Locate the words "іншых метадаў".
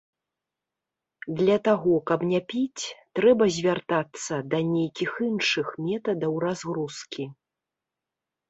5.29-6.33